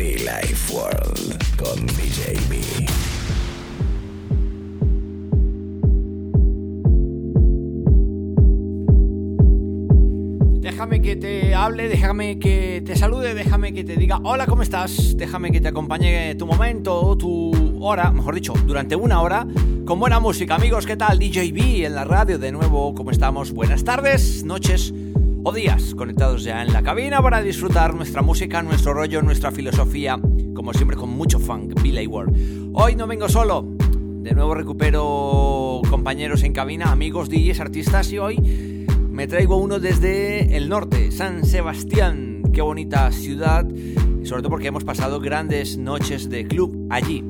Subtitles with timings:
[0.00, 2.58] Life World con DJ B.
[10.60, 15.18] Déjame que te hable, déjame que te salude, déjame que te diga hola, ¿cómo estás?
[15.18, 19.46] Déjame que te acompañe tu momento, tu hora, mejor dicho, durante una hora,
[19.84, 20.54] con buena música.
[20.54, 21.18] Amigos, ¿qué tal?
[21.18, 23.52] DJ B en la radio de nuevo, ¿cómo estamos?
[23.52, 24.94] Buenas tardes, noches
[25.42, 30.20] o días, conectados ya en la cabina para disfrutar nuestra música, nuestro rollo, nuestra filosofía,
[30.54, 32.70] como siempre con mucho funk, Billy World.
[32.74, 38.86] Hoy no vengo solo, de nuevo recupero compañeros en cabina, amigos, DJs, artistas y hoy
[39.10, 42.42] me traigo uno desde el norte, San Sebastián.
[42.52, 43.66] Qué bonita ciudad,
[44.24, 47.24] sobre todo porque hemos pasado grandes noches de club allí.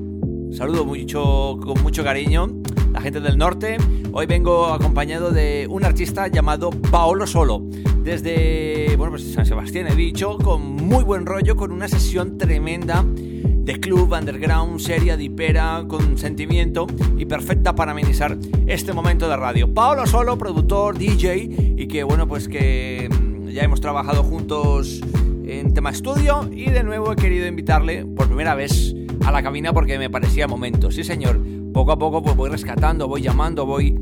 [0.52, 2.48] Saludo mucho, con mucho cariño
[2.92, 3.76] la gente del norte.
[4.12, 7.62] Hoy vengo acompañado de un artista llamado Paolo Solo.
[8.02, 13.04] Desde bueno, pues San Sebastián he dicho, con muy buen rollo, con una sesión tremenda
[13.06, 16.86] de club, underground, seria, dipera, con sentimiento
[17.18, 19.72] y perfecta para amenizar este momento de radio.
[19.72, 25.00] Paolo Solo, productor, DJ y que bueno, pues que mm, ya hemos trabajado juntos
[25.44, 29.72] en tema estudio y de nuevo he querido invitarle por primera vez a la cabina
[29.72, 30.90] porque me parecía momento.
[30.90, 31.40] Sí, señor.
[31.72, 34.00] Poco a poco pues voy rescatando, voy llamando, voy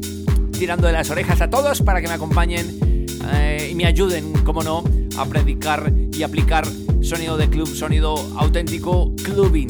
[0.59, 2.88] tirando de las orejas a todos para que me acompañen
[3.33, 4.85] eh, y me ayuden, como no,
[5.17, 6.67] a predicar y aplicar
[7.01, 9.69] sonido de club, sonido auténtico clubbing.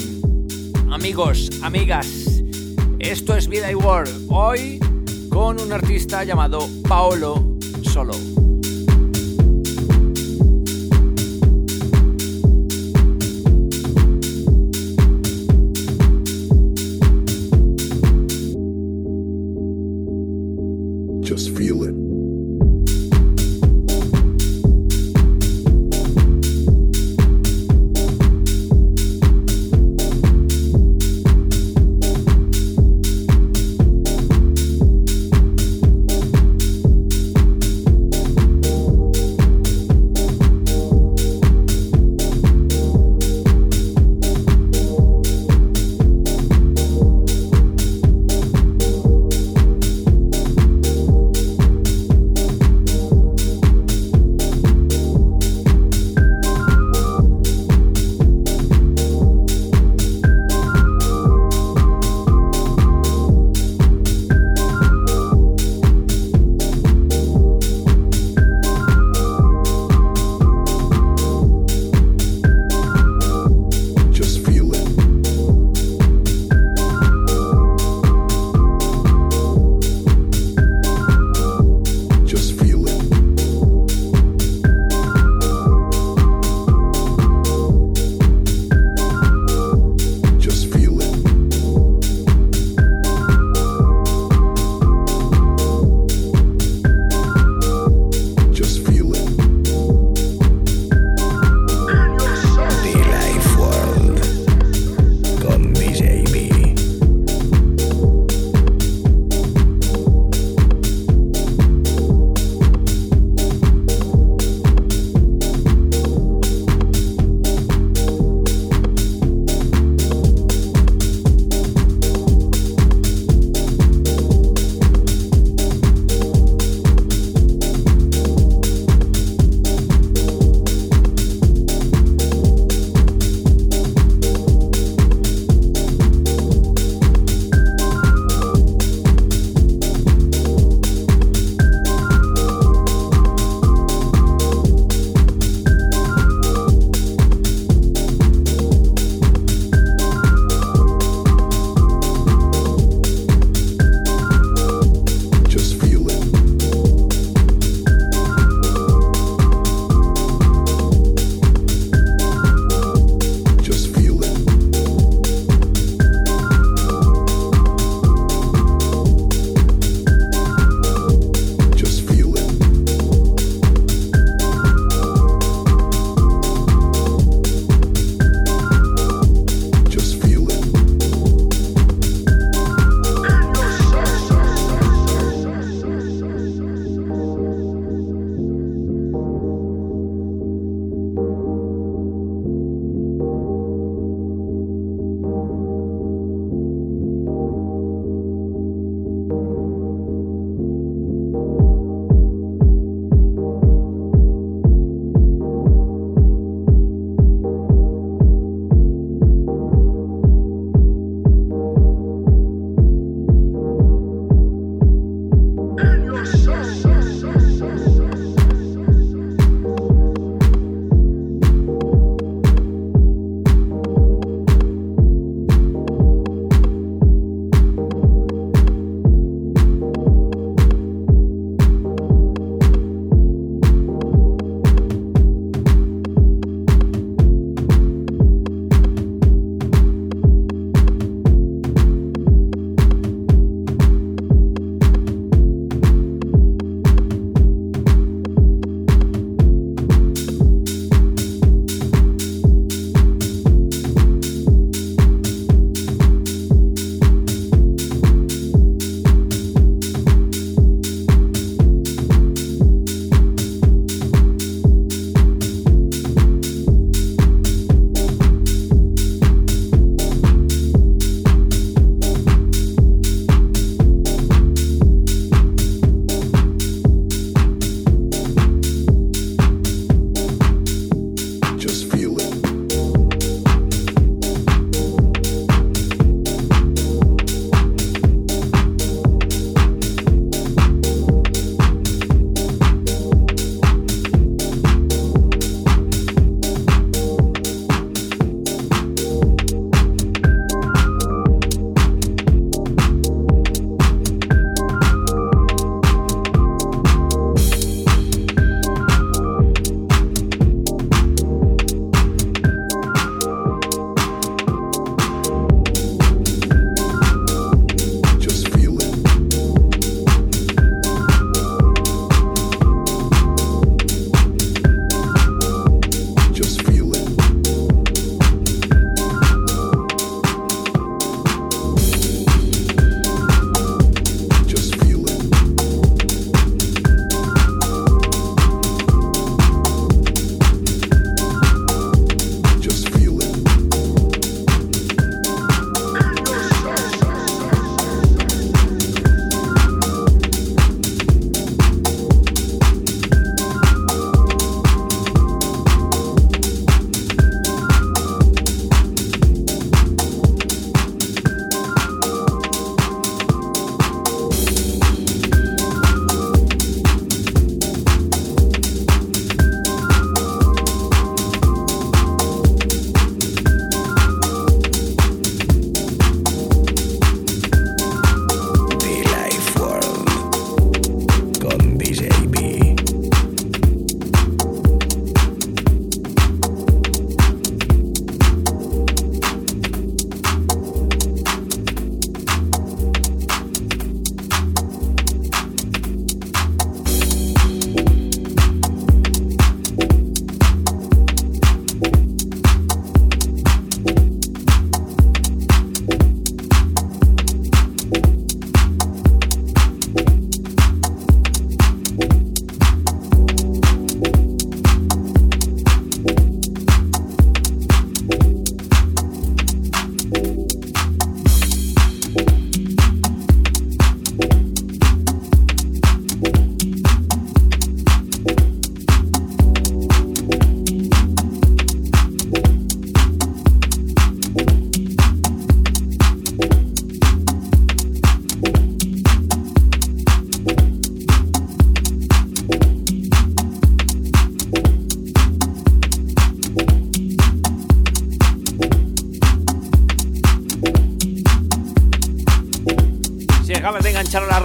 [0.90, 2.42] Amigos, amigas,
[2.98, 4.26] esto es Vida y World.
[4.28, 4.80] Hoy
[5.28, 8.37] con un artista llamado Paolo Solo.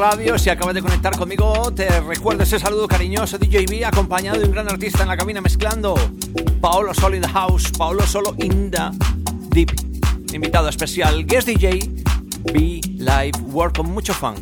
[0.04, 4.52] Radio, si acabas de conectar conmigo, te recuerdo ese saludo cariñoso DJB acompañado de un
[4.52, 5.96] gran artista en la cabina mezclando.
[6.60, 8.92] Paolo Solo in the house, Paolo Solo in the
[9.52, 9.72] deep.
[10.34, 11.90] Invitado especial, guest DJ,
[12.52, 14.36] Be Live Work con mucho fun.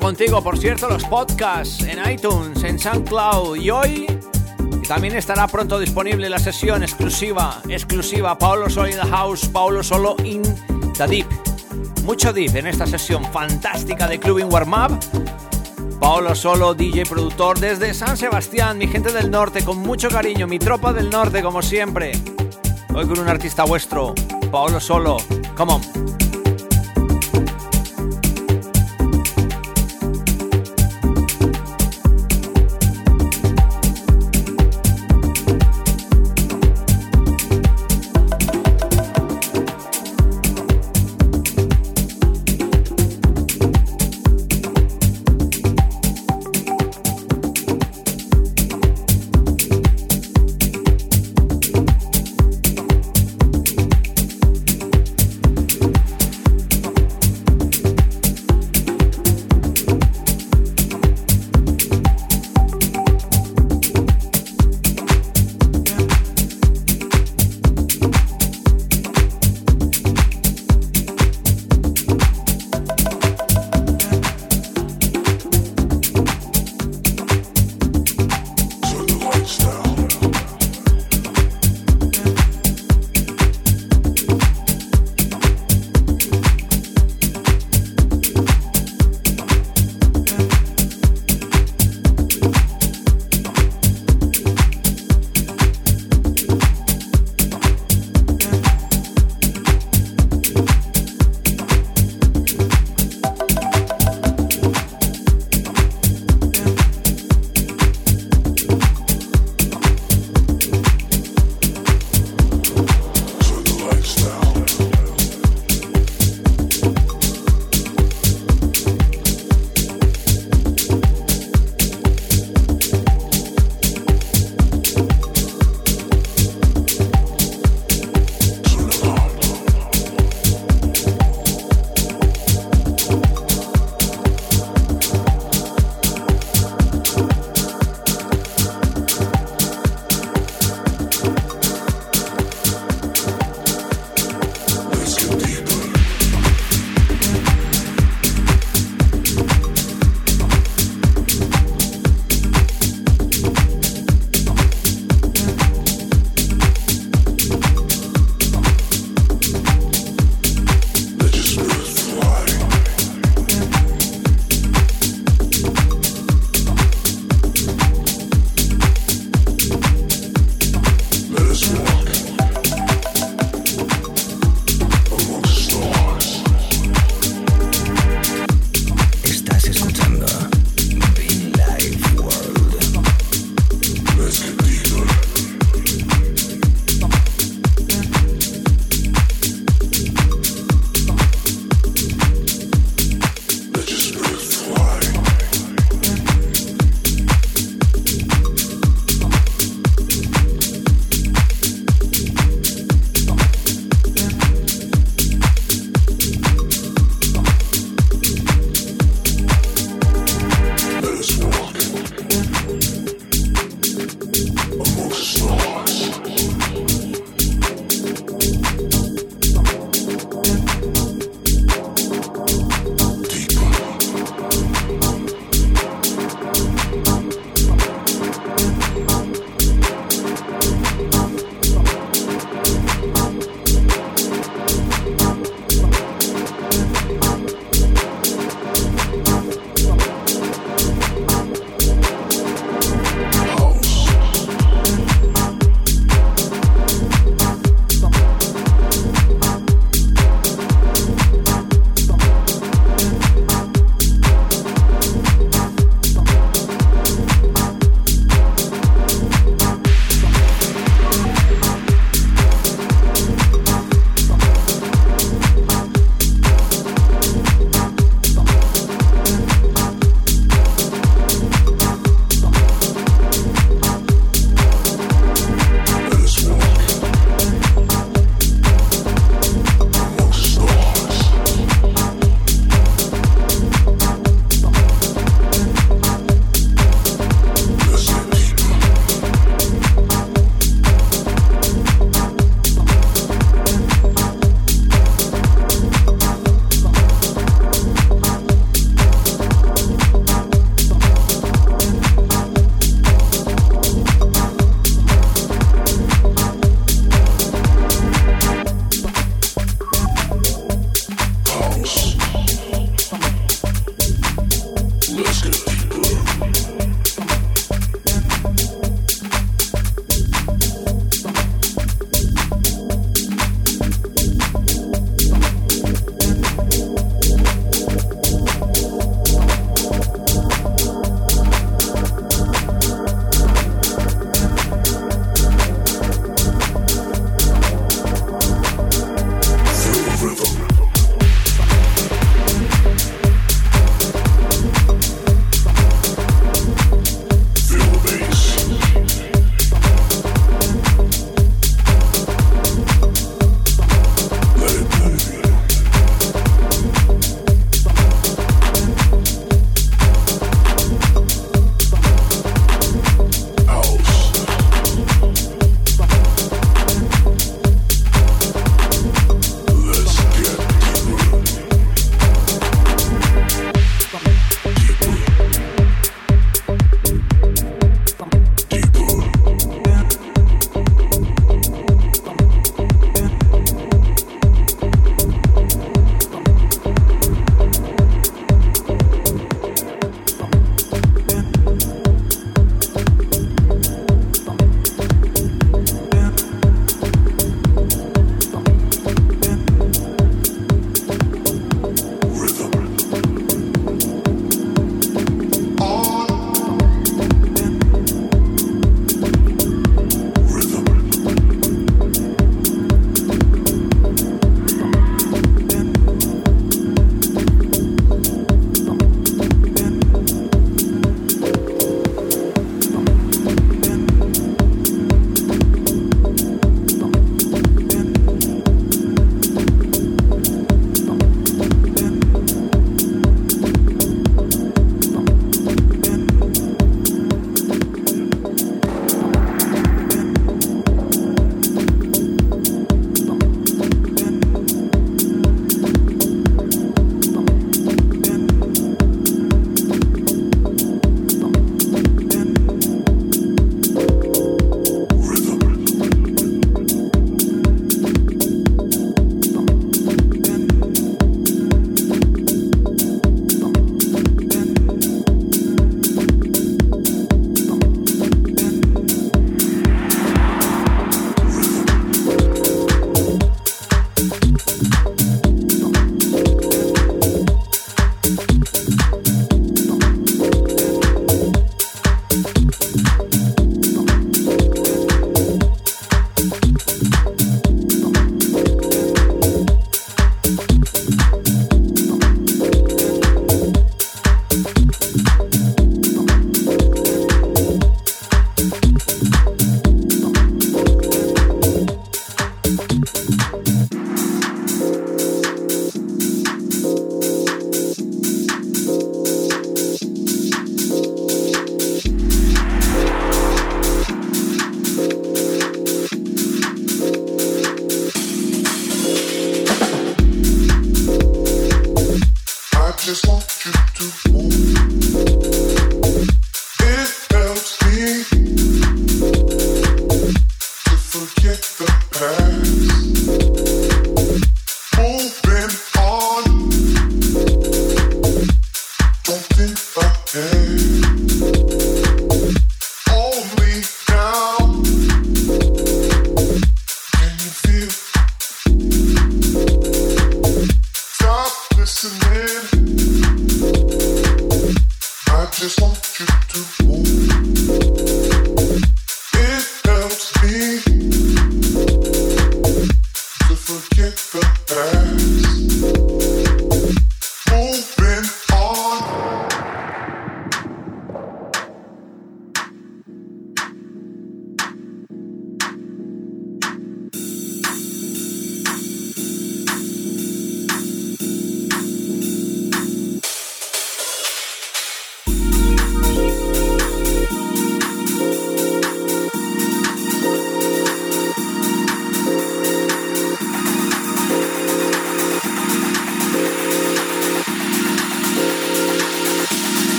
[0.00, 0.42] Contigo.
[0.42, 4.06] Por cierto, los podcasts en iTunes, en SoundCloud y hoy
[4.88, 10.16] también estará pronto disponible la sesión exclusiva, exclusiva, Paolo Solo in the House, Paolo Solo
[10.24, 10.42] in
[10.96, 11.26] the Deep.
[12.04, 15.98] Mucho deep en esta sesión fantástica de Clubbing Warm Up.
[15.98, 20.58] Paolo Solo, DJ productor desde San Sebastián, mi gente del norte, con mucho cariño, mi
[20.58, 22.12] tropa del norte como siempre.
[22.94, 24.14] Hoy con un artista vuestro,
[24.50, 25.16] Paolo Solo.
[25.56, 26.05] Come on.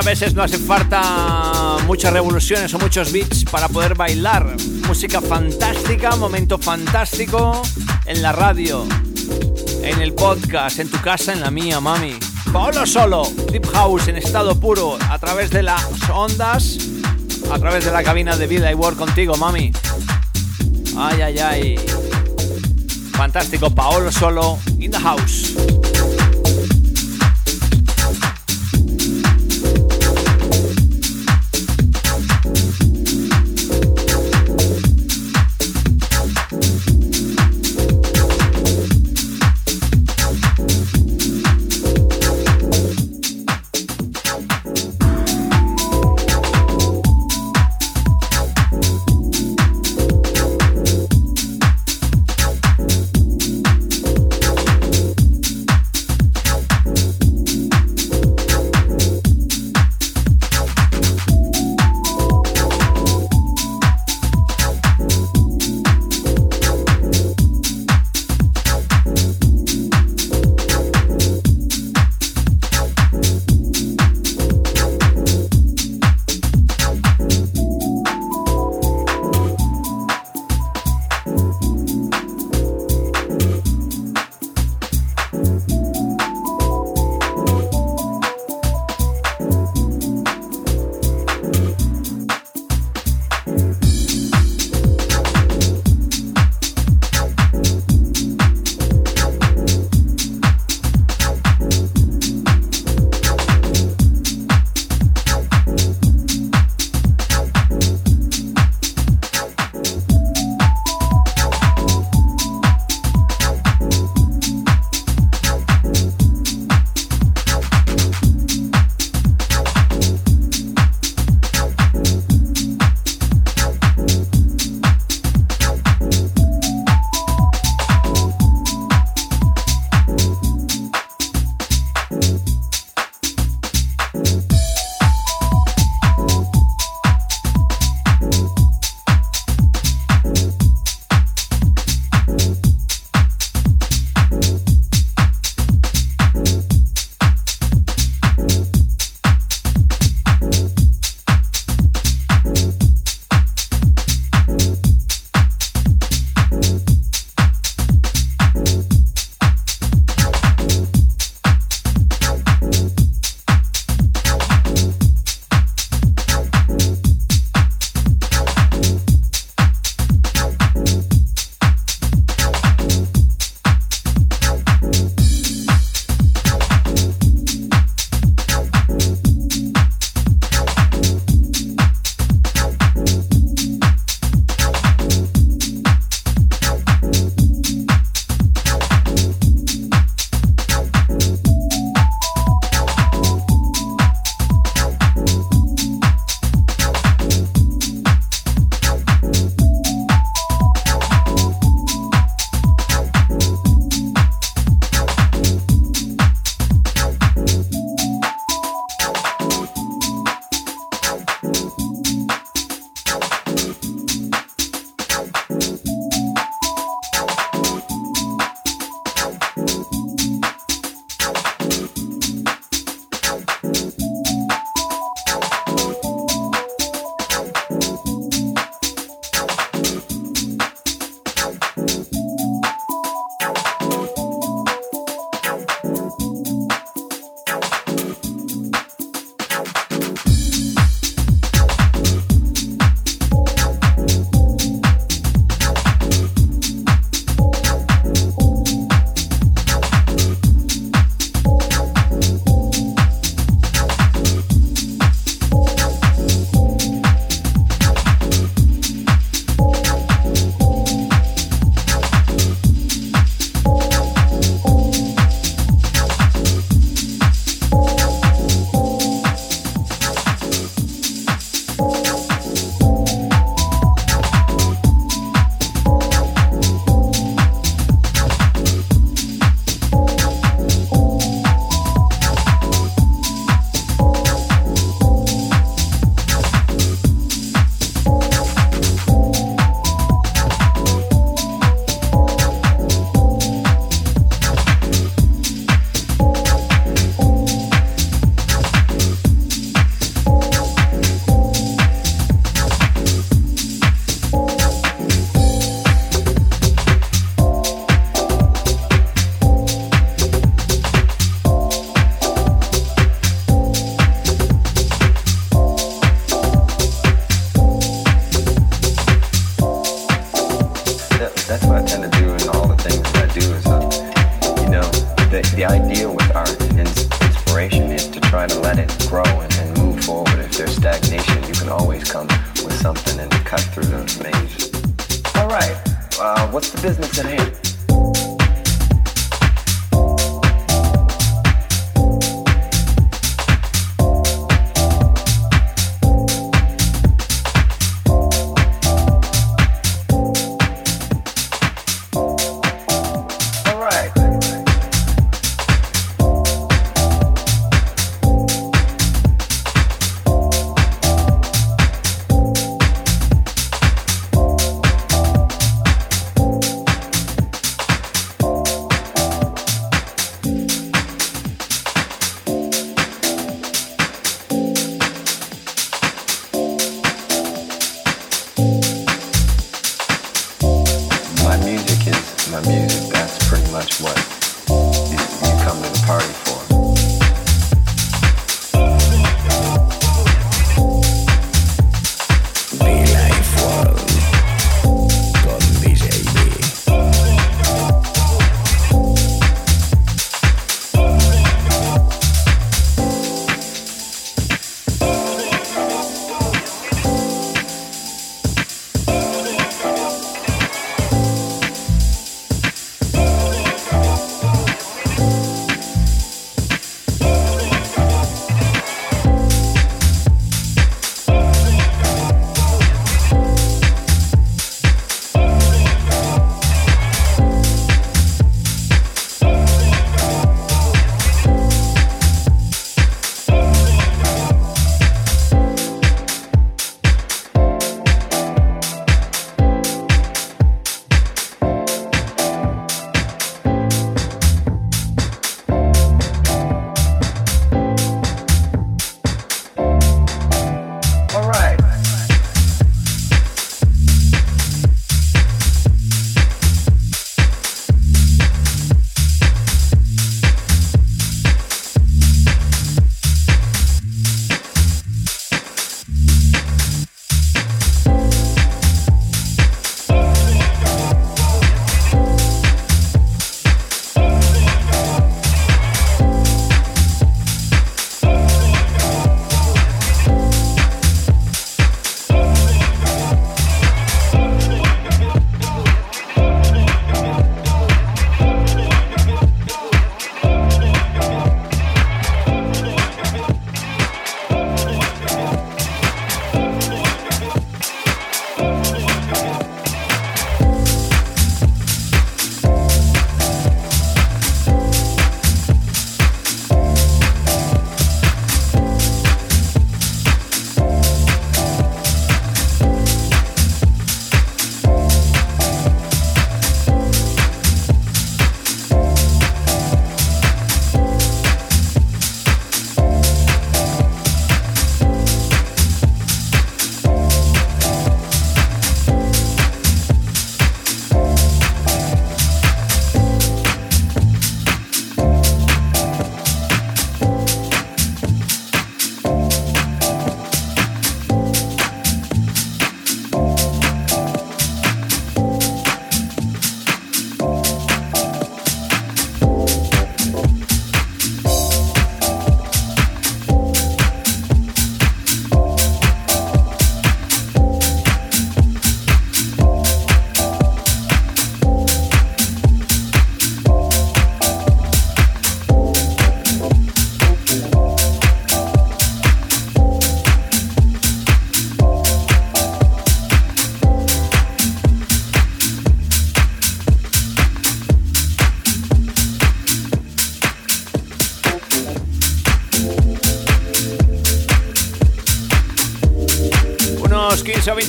[0.00, 4.56] Muchas veces no hace falta muchas revoluciones o muchos beats para poder bailar.
[4.88, 7.60] Música fantástica, momento fantástico
[8.06, 8.86] en la radio,
[9.82, 12.18] en el podcast, en tu casa, en la mía, mami.
[12.50, 16.78] Paolo Solo, Deep House en estado puro, a través de las ondas,
[17.52, 19.70] a través de la cabina de vida y work contigo, mami.
[20.96, 21.80] Ay, ay, ay.
[23.12, 25.49] Fantástico, Paolo Solo, in the house.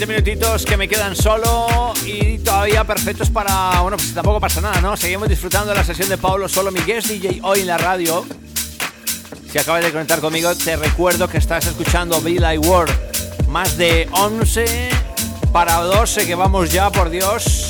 [0.01, 3.81] 20 minutitos que me quedan solo y todavía perfectos para...
[3.81, 4.97] Bueno, pues tampoco pasa nada, ¿no?
[4.97, 8.25] Seguimos disfrutando de la sesión de Pablo Solo, mi guest DJ hoy en la radio.
[9.51, 12.91] Si acabas de conectar conmigo, te recuerdo que estás escuchando Be Like World.
[13.49, 14.89] Más de 11
[15.53, 17.69] para 12 que vamos ya, por Dios.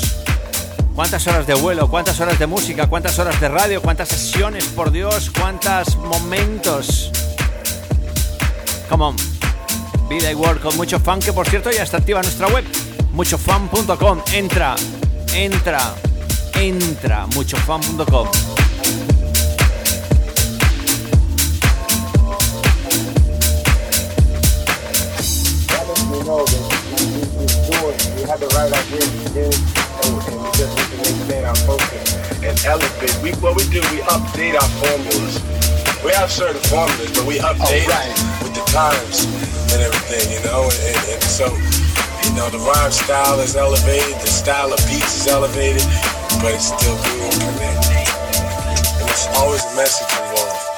[0.94, 1.90] ¿Cuántas horas de vuelo?
[1.90, 2.86] ¿Cuántas horas de música?
[2.86, 3.82] ¿Cuántas horas de radio?
[3.82, 4.64] ¿Cuántas sesiones?
[4.68, 7.10] Por Dios, ¿cuántos momentos?
[8.88, 9.31] Come.
[10.12, 12.64] Vida y World con mucho fan, que por cierto ya está activa nuestra web,
[13.14, 14.20] muchofan.com.
[14.34, 14.76] Entra,
[15.34, 15.94] entra,
[16.54, 18.28] entra, muchofan.com.
[36.04, 37.86] We, have certain formulas, but we update
[38.42, 39.51] with the.
[39.72, 40.68] And everything, you know.
[40.68, 41.46] And, and, so,
[42.24, 45.84] you know, the rhyme style is elevated, the style of beats is elevated,
[46.40, 48.06] but it's still being connected.
[49.00, 50.71] And it's always a message involved.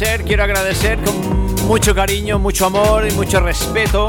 [0.00, 4.08] Quiero agradecer con mucho cariño, mucho amor y mucho respeto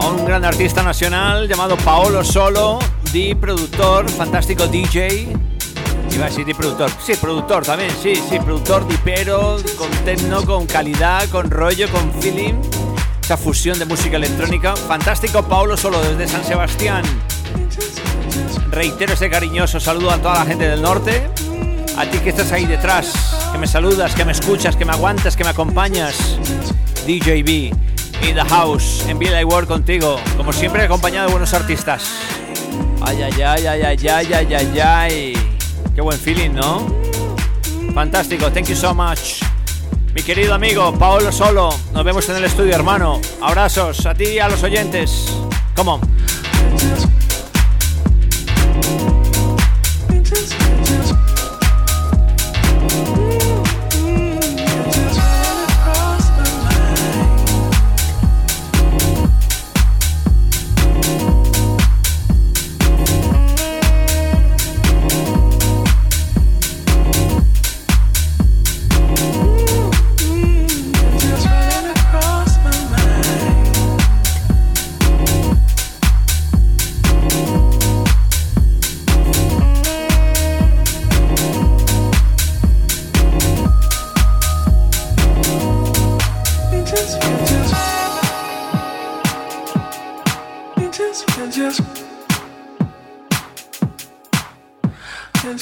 [0.00, 2.78] a un gran artista nacional llamado Paolo Solo,
[3.12, 5.28] di productor, fantástico DJ.
[6.10, 10.66] Iba a decir di productor, sí, productor también, sí, sí, productor pero con techno, con
[10.66, 12.54] calidad, con rollo, con feeling.
[13.22, 14.74] Esa fusión de música electrónica.
[14.74, 17.02] Fantástico Paolo Solo desde San Sebastián.
[18.70, 21.28] Reitero ese cariñoso saludo a toda la gente del norte.
[21.98, 23.12] A ti que estás ahí detrás,
[23.50, 26.14] que me saludas, que me escuchas, que me aguantas, que me acompañas.
[27.04, 27.74] DJB,
[28.22, 32.04] in the house, en Villa World contigo, como siempre acompañado de buenos artistas.
[33.00, 35.50] Ay, ay, ay, ay, ay, ay, ay, ay, ay.
[35.92, 36.86] Qué buen feeling, ¿no?
[37.92, 39.42] Fantástico, thank you so much.
[40.14, 43.20] Mi querido amigo Paolo Solo, nos vemos en el estudio, hermano.
[43.42, 45.34] Abrazos a ti y a los oyentes.
[45.74, 46.00] Come on.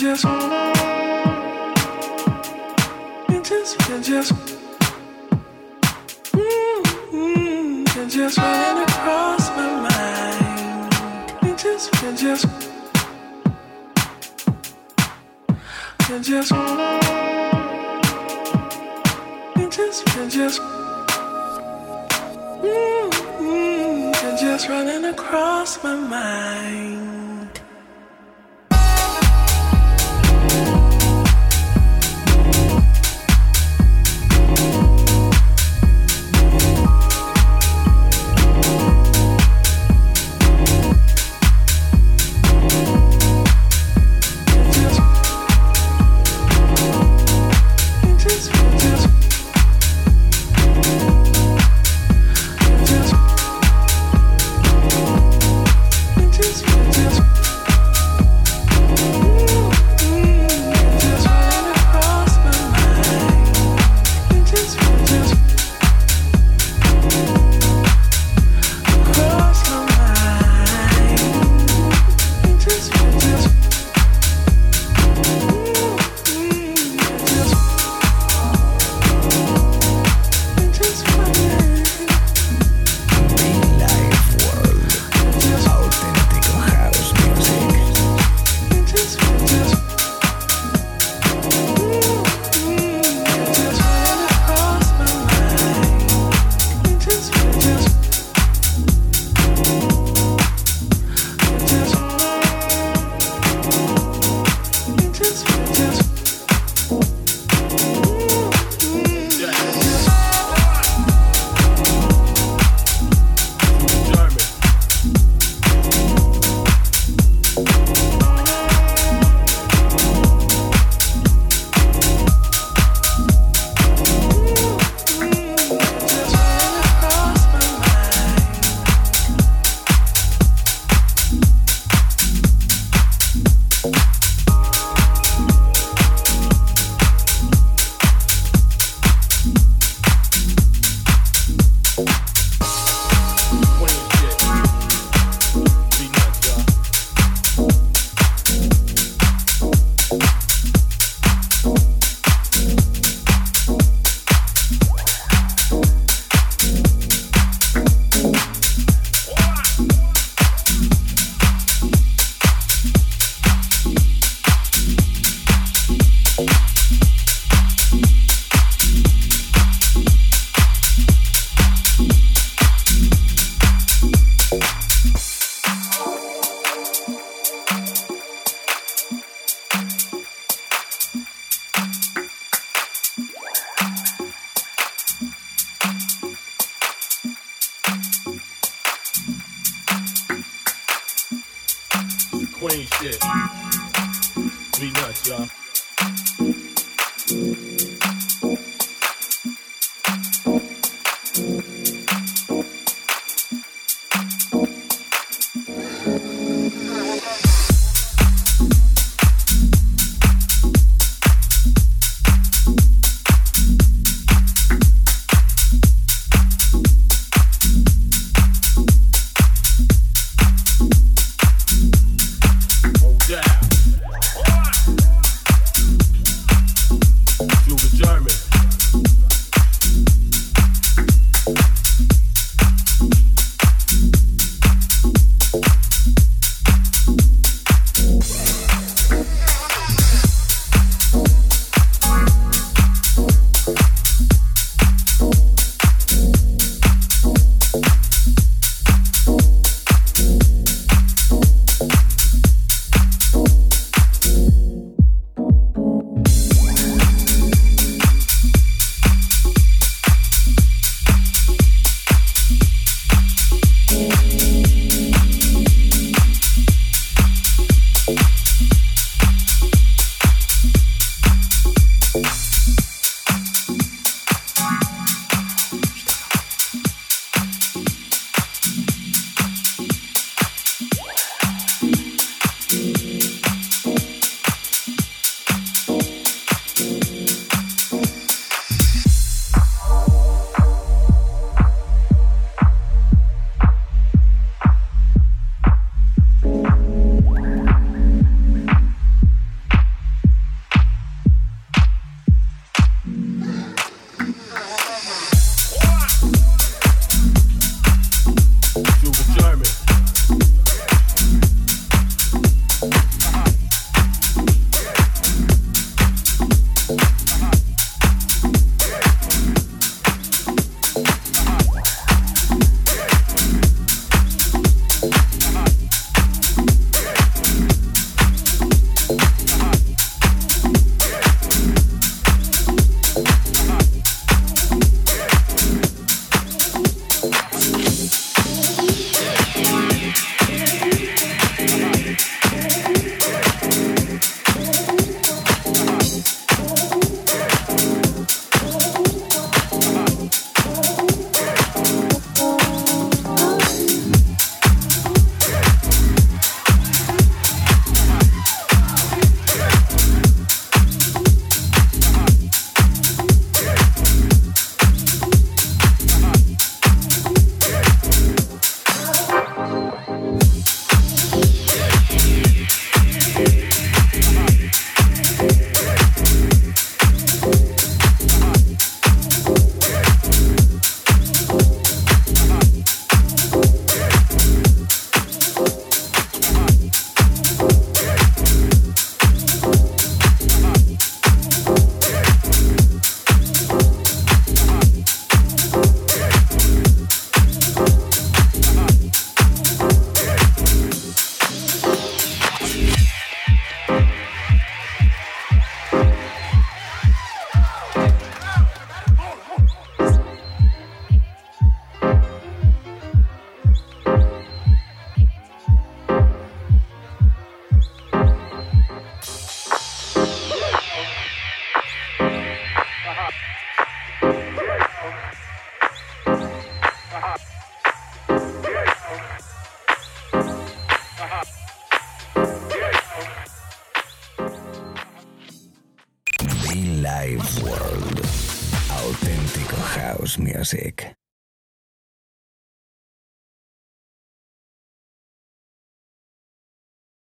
[0.06, 0.22] just,
[3.42, 3.74] just,
[4.06, 4.30] just,
[6.32, 7.84] mm-hmm.
[8.08, 10.92] just running across my mind.
[11.58, 12.46] Just, just, just,
[16.30, 16.52] just,
[22.62, 24.12] mm-hmm.
[24.40, 27.25] just running across my mind.